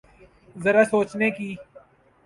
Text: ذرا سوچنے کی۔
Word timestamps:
ذرا 0.63 0.83
سوچنے 0.91 1.29
کی۔ 1.31 1.49